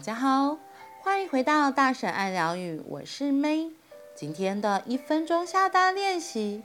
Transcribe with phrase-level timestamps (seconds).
[0.00, 0.58] 大家好，
[1.02, 3.70] 欢迎回到大婶爱疗愈，我是 May。
[4.16, 6.62] 今天的一分钟下单练习，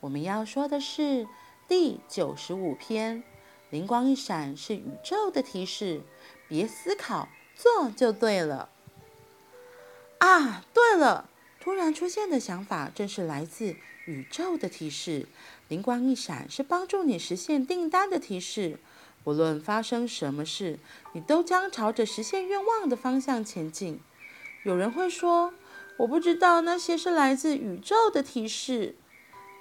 [0.00, 1.26] 我们要说的是
[1.66, 3.22] 第九十五篇。
[3.70, 6.02] 灵光一闪是宇宙的提示，
[6.46, 8.68] 别思考，做就对了。
[10.18, 15.26] 啊，对了，突然出现的想法正是来自宇宙的提示。
[15.68, 18.78] 灵光一闪是帮助你实现订单的提示。
[19.24, 20.78] 无论发生什么事，
[21.12, 24.00] 你都将朝着实现愿望的方向前进。
[24.64, 25.52] 有人会说
[25.98, 28.96] ：“我不知道那些是来自宇宙的提示。”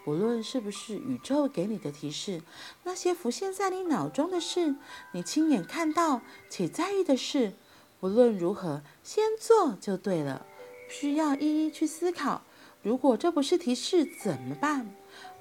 [0.06, 2.42] 无论是不是宇宙给你的提示，
[2.84, 4.76] 那些浮现在你脑中的事，
[5.12, 7.52] 你亲眼看到且在意的事，
[8.00, 10.46] 无论如何，先做就对了。
[10.90, 12.44] 需要一一去思考，
[12.82, 14.90] 如果这不是提示怎么办？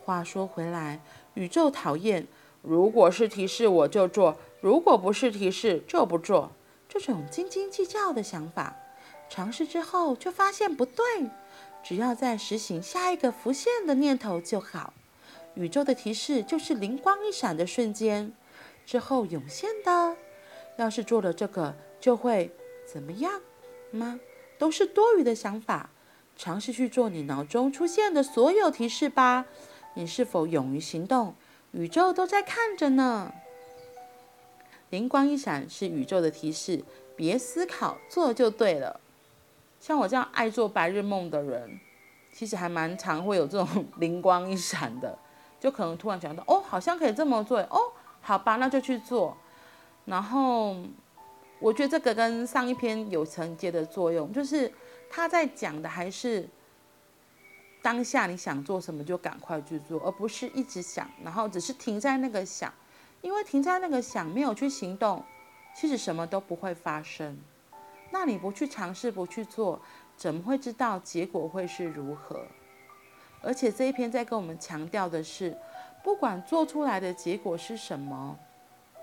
[0.05, 1.01] 话说回来，
[1.35, 2.27] 宇宙讨厌。
[2.67, 6.51] 如果是提示，我就做；如果不是提示，就不做。
[6.89, 8.77] 这种斤斤计较的想法，
[9.31, 11.05] 尝试之后就发现不对。
[11.85, 14.93] 只要再实行下一个浮现的念头就好。
[15.55, 18.33] 宇宙的提示就是灵光一闪的瞬间
[18.85, 20.17] 之后涌现的。
[20.77, 22.51] 要是做了这个，就会
[22.85, 23.41] 怎么样
[23.93, 24.19] 吗？
[24.59, 25.91] 都是多余的想法。
[26.37, 29.47] 尝试去做你脑中出现的所有提示吧。
[29.95, 31.35] 你是否勇于行动？
[31.73, 33.33] 宇宙都在看着呢。
[34.91, 36.83] 灵光一闪是宇宙的提示，
[37.17, 39.01] 别思考，做就对了。
[39.81, 41.79] 像我这样爱做白日梦的人，
[42.33, 45.19] 其实还蛮常会有这种灵光一闪的，
[45.61, 49.37] 就可能突然想到，哦，好像可以这么做，哦，好吧，那就去做。
[50.05, 50.77] 然后
[51.59, 54.73] 我觉得这个跟上一篇有承接的作用，就是
[55.11, 56.49] 他在讲的还是。
[57.87, 62.75] 当下你想做什么就赶快去做，而不是一直想，然后只是停在那个想，
[63.21, 65.23] 因为停在那个想没有去行动，
[65.73, 67.39] 其实什么都不会发生。
[68.11, 69.81] 那你不去尝试，不去做，
[70.17, 72.45] 怎么会知道结果会是如何？
[73.41, 75.57] 而且这一篇在跟我们强调的是，
[76.03, 78.37] 不管做出来的结果是什么，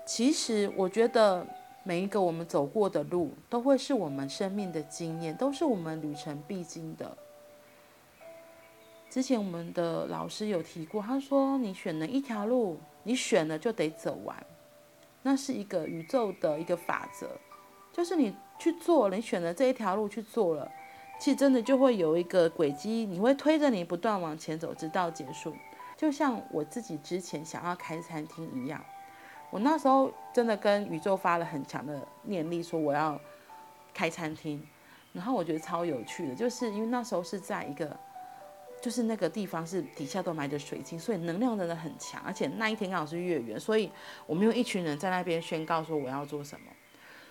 [0.04, 1.46] 其实我觉得
[1.84, 7.16] 每一个我们走过的路，都会是我们生命的经验，都是我们旅程必经的。
[9.14, 14.36] 之前我们的老师有提过，他说你选了一条路，你选了就得走完，
[15.22, 17.28] 那是一个宇宙的一个法则，
[17.92, 20.68] 就是你去做了，你选了这一条路去做了，
[21.20, 25.54] 其实真的就会有一个轨迹，你会推着你不断往前走，直到结束。
[25.96, 28.84] 就像我自己之前想要开餐厅一样，
[29.50, 33.16] 我那时候真的跟宇宙发了很强的念力，说我要
[33.92, 34.60] 开餐厅，
[35.12, 37.96] 然后我觉得超有趣的，就是因为那时候是在一个。
[38.84, 42.20] 就是那个地方是底下都埋着水晶，所以能量真的很强。
[42.22, 43.90] 而且那一天刚好是月圆，所以
[44.26, 46.66] 我们有一群人在那边宣告说我要做什么。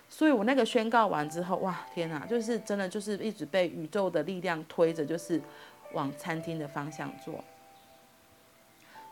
[0.08, 5.40] 所以我那个宣告完之后，哇，天哪，就是真的就是一直被宇宙的力量推着，就是
[5.92, 7.44] 往餐厅的方向做。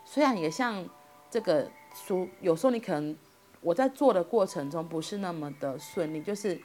[0.03, 0.85] 虽然也像
[1.31, 3.15] 这个书，有时候你可能
[3.61, 6.59] 我在做的过程中不是那么的顺利，就是。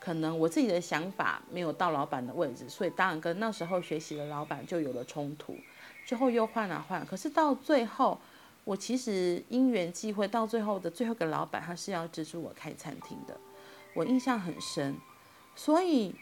[0.00, 5.56] 可能我自己的想法没有到老板的位置，所以当然跟那时候学习的老板就有了冲突，
[6.06, 7.04] 之后又换了换。
[7.04, 8.18] 可是到最后，
[8.64, 13.36] 我其实因缘际会，到最后的最后一个老板他是要资助我开餐厅的，
[13.94, 14.96] 我印象很深。
[15.56, 16.14] 所以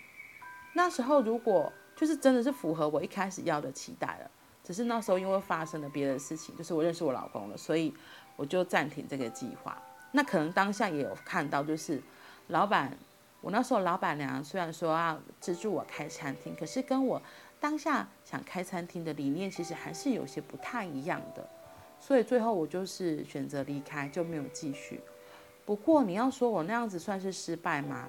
[0.72, 4.31] 那时候如果就是真的是符合我一开始要的期待了，
[4.64, 7.93] 只是那时候因为发生了别的事情，就是我认识我老公了，所以
[8.37, 9.76] 我就暂停这个计划。
[10.12, 12.03] 那可能当下也有看到，就是
[12.48, 12.97] 老板。
[13.47, 17.23] 我那时候老板娘虽然说要资助我开餐厅，可是跟我
[17.61, 21.49] 当下想开餐厅的理念其实还是有些不太一样的，
[22.01, 25.01] 所以最后我就是选择离开，就没有继续。
[25.65, 28.09] 不过你要说我那样子算是失败吗？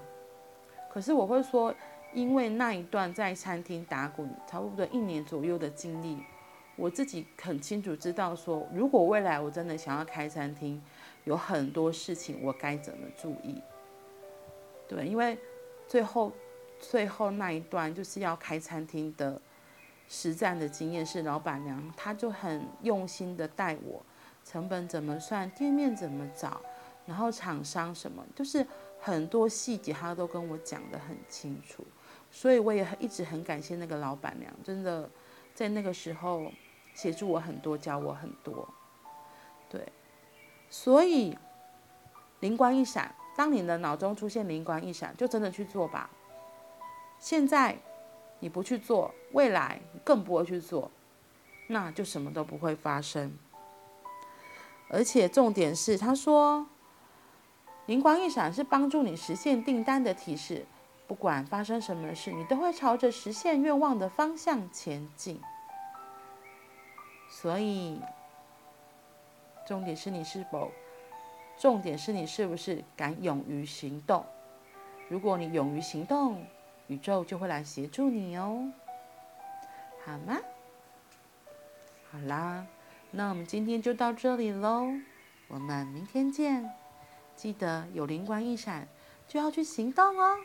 [0.90, 1.72] 可是我会说，
[2.16, 6.18] 因为那一段在餐厅打滚差不多一年左右的经历，
[6.76, 10.82] 我自己很清楚知道说，如果未来我真的想要开餐厅，
[11.26, 13.62] 有很多事情我该怎么注意。
[14.88, 15.38] 对，因为
[15.88, 16.32] 最后
[16.80, 19.42] 最后那一段就是要开餐厅的
[20.08, 24.02] 实战的经验是老板娘，她就很用心的带我，
[24.46, 26.62] 成本怎么算，店面怎么找，
[27.06, 28.66] 然后厂商什么，就是
[29.00, 31.86] 很多细节她都跟我讲得很清楚，
[32.32, 35.10] 所以我也一直很感谢那个老板娘，真的
[35.54, 36.50] 在那个时候
[36.94, 38.68] 协助我很多，教我很多，
[39.70, 39.86] 对，
[40.70, 41.38] 所以
[42.40, 43.14] 灵光一闪。
[43.38, 46.10] 当你的脑中出现灵光一闪，就真的去做吧。
[47.20, 47.78] 现在
[48.40, 50.92] 你不去做，未来更不会去做，
[51.68, 53.38] 那就什么都不会发生。
[54.90, 56.66] 而且重点是，他说
[57.86, 60.66] 灵光一闪是帮助你实现订单的提示，
[61.08, 65.40] 不管发生什么事，你都会朝着实现愿望的方向前进。
[67.30, 68.02] 所以，
[69.68, 70.72] 重点是你是否，
[71.58, 74.26] 重点是你是不是敢勇于行动。
[75.10, 76.46] 如果你勇于行动，
[76.88, 78.72] 宇宙就会来协助你哦，
[80.06, 80.38] 好吗？
[82.12, 82.66] 好啦，
[83.12, 84.88] 那我们今天就到这里喽，
[85.48, 86.70] 我们明天见。
[87.36, 88.88] 记得有灵光一闪，
[89.28, 90.38] 就要去行动哦。